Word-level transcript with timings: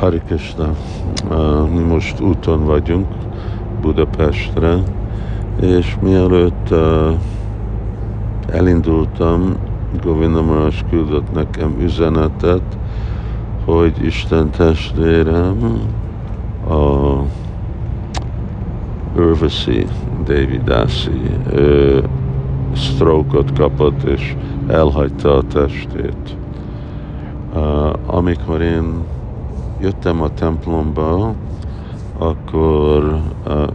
Hari 0.00 0.20
Krishna, 0.26 0.74
mi 1.72 1.82
most 1.82 2.20
úton 2.20 2.64
vagyunk 2.64 3.06
Budapestre, 3.80 4.76
és 5.60 5.96
mielőtt 6.02 6.74
elindultam, 8.48 9.56
Govinda 10.02 10.42
Maharaj 10.42 10.70
küldött 10.90 11.32
nekem 11.32 11.76
üzenetet, 11.80 12.78
hogy 13.64 14.04
Isten 14.04 14.50
testvérem 14.50 15.80
a 16.68 17.22
Urvasi 19.16 19.86
Davidasi 20.24 21.20
stroke 22.74 23.42
kapott 23.56 24.02
és 24.02 24.36
elhagyta 24.68 25.36
a 25.36 25.42
testét. 25.42 26.36
Amikor 28.06 28.60
én 28.60 28.84
jöttem 29.80 30.22
a 30.22 30.28
templomba, 30.34 31.34
akkor 32.18 33.20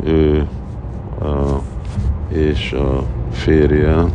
ő 0.03 0.47
és 2.27 2.71
a 2.71 3.03
férje 3.31 4.05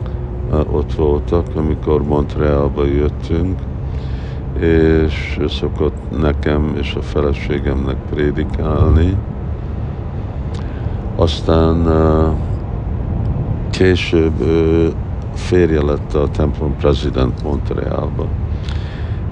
ott 0.70 0.94
voltak, 0.94 1.46
amikor 1.56 2.02
Montrealba 2.02 2.84
jöttünk, 2.84 3.58
és 4.58 5.36
ő 5.40 5.48
szokott 5.48 6.18
nekem 6.20 6.76
és 6.80 6.94
a 6.94 7.02
feleségemnek 7.02 7.96
prédikálni. 8.10 9.16
Aztán 11.16 11.86
később 13.70 14.40
ő 14.40 14.92
férje 15.34 15.82
lett 15.82 16.14
a 16.14 16.28
templom 16.28 16.76
prezident 16.76 17.42
Montrealba 17.42 18.26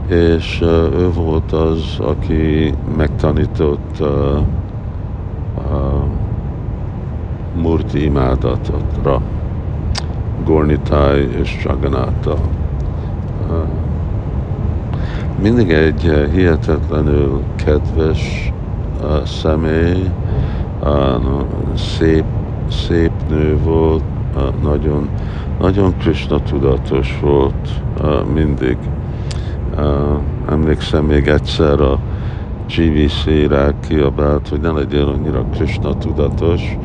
és 0.08 0.60
ő 0.92 1.10
volt 1.12 1.52
az, 1.52 1.98
aki 2.00 2.74
megtanított 2.96 4.00
uh, 4.00 4.08
uh, 5.56 6.02
Murti 7.62 8.04
imádatra, 8.04 9.22
Gornitai 10.44 11.28
és 11.40 11.64
Jaganata. 11.64 12.36
Uh, 13.48 13.56
mindig 15.42 15.70
egy 15.70 16.28
hihetetlenül 16.32 17.42
kedves 17.64 18.52
uh, 19.02 19.24
személy, 19.24 20.10
szép, 21.74 22.24
szép 22.70 23.12
nő 23.28 23.58
volt, 23.64 24.02
nagyon, 24.62 25.08
nagyon 25.60 25.96
Krishna 25.98 26.42
tudatos 26.42 27.18
volt 27.20 27.68
mindig. 28.34 28.76
Emlékszem 30.48 31.04
még 31.04 31.26
egyszer 31.26 31.80
a 31.80 31.98
GVC-re 32.76 33.74
kiabált, 33.88 34.48
hogy 34.48 34.60
ne 34.60 34.70
legyél 34.70 35.06
annyira 35.06 35.44
Krishna 35.52 35.96
tudatos, 35.96 36.78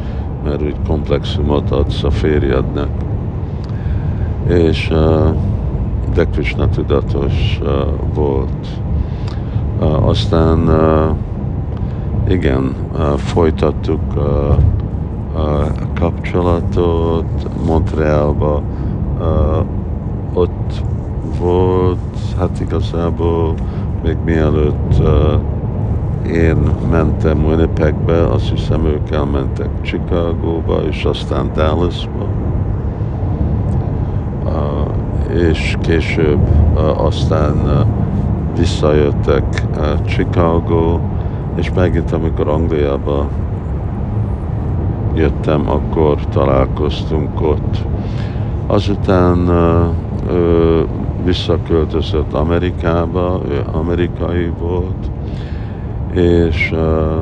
mert 0.43 0.61
úgy 0.61 0.75
komplexumot 0.87 1.71
adsz 1.71 2.03
a 2.03 2.09
férjednek. 2.09 2.89
És 4.47 4.93
de 6.13 6.25
Krishna 6.25 6.69
tudatos 6.69 7.59
volt. 8.13 8.67
Aztán 10.01 10.69
igen, 12.27 12.75
folytattuk 13.15 14.15
a 14.15 14.55
kapcsolatot 15.99 17.47
Montrealba, 17.65 18.61
ott 20.33 20.83
hát 22.43 22.59
igazából 22.59 23.53
még 24.03 24.17
mielőtt 24.25 25.01
én 26.27 26.57
mentem 26.91 27.45
Winnipegbe, 27.45 28.27
azt 28.27 28.49
hiszem 28.49 28.85
ők 28.85 29.09
elmentek 29.11 29.69
Chicagóba, 29.81 30.81
és 30.89 31.03
aztán 31.03 31.51
Dallasba. 31.53 32.27
És 35.33 35.77
később 35.81 36.39
aztán 36.97 37.85
visszajöttek 38.57 39.63
Chicago, 40.05 40.99
és 41.55 41.71
megint 41.75 42.11
amikor 42.11 42.47
Angliába 42.47 43.27
jöttem, 45.15 45.69
akkor 45.69 46.17
találkoztunk 46.31 47.41
ott. 47.41 47.77
Azután 48.67 49.37
uh, 49.37 50.92
visszaköltözött 51.33 52.33
Amerikába, 52.33 53.41
ő 53.49 53.61
amerikai 53.71 54.51
volt, 54.59 55.11
és 56.11 56.71
uh, 56.71 57.17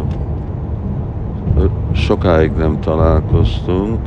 sokáig 1.92 2.52
nem 2.52 2.80
találkoztunk, 2.80 4.00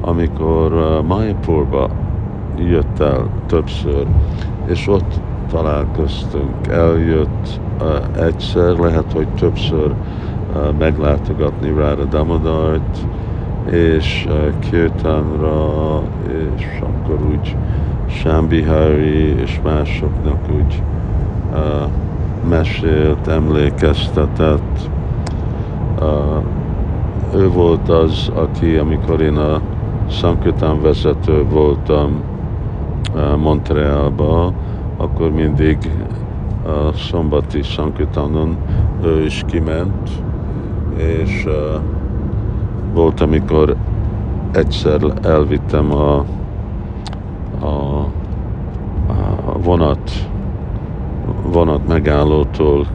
amikor 0.00 0.72
uh, 0.72 1.04
Mayapurba 1.06 1.90
jött 2.56 3.00
el 3.00 3.28
többször, 3.46 4.06
és 4.66 4.88
ott 4.88 5.20
találkoztunk. 5.50 6.66
Eljött 6.68 7.60
uh, 7.80 8.24
egyszer, 8.24 8.76
lehet, 8.76 9.12
hogy 9.12 9.28
többször 9.28 9.90
uh, 9.90 10.72
meglátogatni 10.78 11.74
Ráda 11.76 12.04
Damadart, 12.04 12.98
és 13.70 14.26
uh, 14.28 14.58
Kirtanra, 14.58 16.02
és 16.56 16.80
akkor 16.80 17.18
úgy 17.30 17.56
Sambihari 18.12 19.40
és 19.40 19.60
másoknak 19.64 20.38
úgy 20.56 20.82
uh, 21.52 21.58
mesélt, 22.48 23.28
emlékeztetett. 23.28 24.90
Uh, 26.00 26.42
ő 27.34 27.48
volt 27.48 27.88
az, 27.88 28.30
aki, 28.34 28.76
amikor 28.76 29.20
én 29.20 29.36
a 29.36 29.60
Sankritán 30.08 30.82
vezető 30.82 31.44
voltam 31.44 32.22
uh, 33.14 33.36
Montrealba, 33.36 34.52
akkor 34.96 35.30
mindig 35.30 35.78
a 36.64 36.96
szombati 36.96 37.62
Sankritánon 37.62 38.56
ő 39.04 39.24
is 39.24 39.42
kiment, 39.46 40.10
és 40.96 41.44
uh, 41.46 41.80
volt, 42.94 43.20
amikor 43.20 43.76
egyszer 44.52 45.00
elvittem 45.22 45.92
a 45.92 46.24
a, 47.62 48.00
a 49.06 49.58
vonat, 49.62 50.10
vonat 51.42 51.86
megállótól 51.88 52.86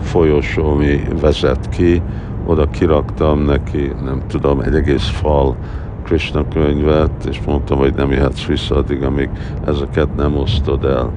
folyosó, 0.00 0.74
mi 0.74 1.00
vezet 1.20 1.68
ki, 1.68 2.02
oda 2.46 2.70
kiraktam 2.70 3.38
neki, 3.38 3.92
nem 4.04 4.22
tudom, 4.26 4.60
egy 4.60 4.74
egész 4.74 5.08
fal 5.08 5.56
Krishna 6.02 6.48
könyvet, 6.48 7.24
és 7.28 7.40
mondtam, 7.46 7.78
hogy 7.78 7.94
nem 7.94 8.10
jöhetsz 8.10 8.44
vissza 8.44 8.76
addig, 8.76 9.02
amíg 9.02 9.30
ezeket 9.64 10.16
nem 10.16 10.36
osztod 10.36 10.84
el. 10.84 11.10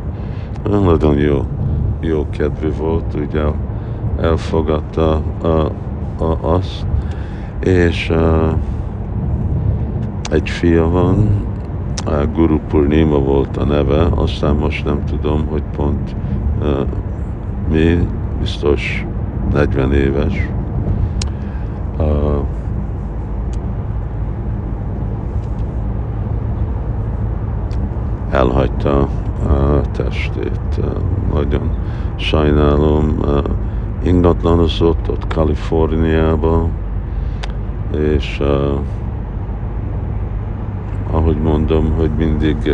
Nagyon 0.64 1.18
jó, 1.18 1.46
jó 2.00 2.28
kedvű 2.30 2.72
volt, 2.78 3.14
ugye 3.14 3.44
elfogadta 4.22 5.22
a, 5.42 5.48
a, 6.24 6.38
azt, 6.42 6.86
és 7.60 8.10
uh, 8.10 8.54
egy 10.32 10.50
fia 10.50 10.90
van, 10.90 11.28
Guru 12.34 12.60
Purnima 12.68 13.18
volt 13.20 13.58
a 13.58 13.64
neve, 13.64 14.08
aztán 14.16 14.56
most 14.56 14.86
nem 14.86 15.06
tudom, 15.06 15.48
hogy 15.48 15.64
pont 15.76 16.16
mi, 17.72 18.08
biztos 18.40 19.06
40 19.52 19.94
éves. 19.94 20.50
Uh, 21.98 22.46
elhagyta 28.32 29.00
a 29.48 29.82
testét. 29.92 30.82
Nagyon 31.34 31.70
sajnálom. 32.16 33.20
Ingatlanozott 34.04 35.10
ott 35.10 35.28
Kaliforniában, 35.28 36.70
és 38.16 38.42
mondom, 41.70 41.98
hogy 41.98 42.10
mindig, 42.18 42.74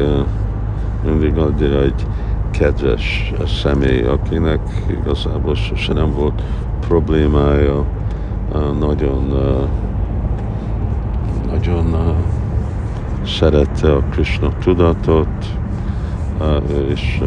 mindig 1.06 1.38
adja 1.38 1.81
egy 1.81 2.06
kedves 2.51 3.33
személy, 3.45 4.03
akinek 4.03 4.59
igazából 4.88 5.56
sose 5.56 5.94
nem 5.94 6.13
volt 6.13 6.42
problémája, 6.88 7.86
nagyon, 8.80 9.33
nagyon 11.47 12.15
szerette 13.25 13.94
a 13.94 14.00
Krishna 14.09 14.50
tudatot, 14.63 15.45
és 16.88 17.21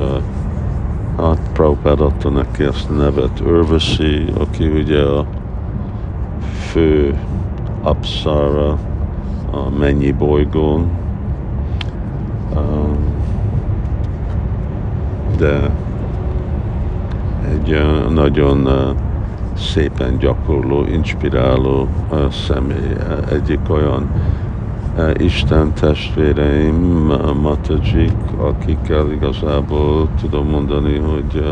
hát 1.17 1.51
Prabhupád 1.53 2.01
adta 2.01 2.29
neki 2.29 2.65
ezt 2.65 2.91
a 2.91 2.93
nevet 2.93 3.41
Urvasi, 3.41 4.25
aki 4.39 4.69
ugye 4.69 5.03
a 5.03 5.27
fő 6.71 7.19
Apsara, 7.83 8.79
a 9.51 9.69
mennyi 9.79 10.13
bolygón, 10.13 11.07
de 15.39 15.71
egy 17.51 17.69
egy 17.69 18.13
nagyon 18.15 18.69
szépen 19.57 20.19
gyakorló, 20.19 20.85
inspiráló 20.85 21.89
személy. 22.31 22.97
Egyik 23.31 23.61
olyan 23.69 24.11
Isten 25.17 25.73
testvéreim, 25.73 27.13
Matajik, 27.43 28.17
akikkel 28.39 29.13
igazából 29.13 30.09
tudom 30.21 30.49
mondani, 30.49 30.99
hogy 30.99 31.45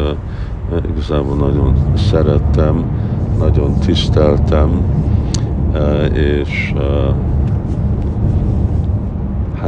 igazából 0.90 1.36
nagyon 1.36 1.74
szerettem, 1.96 2.84
nagyon 3.38 3.74
tiszteltem, 3.78 4.84
és 6.12 6.74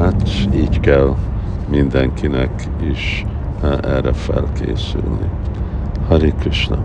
hát 0.00 0.28
így 0.54 0.80
kell 0.80 1.14
mindenkinek 1.68 2.68
is 2.90 3.24
erre 3.82 4.12
felkészülni. 4.12 5.30
Hari 6.08 6.32
Krishna. 6.38 6.78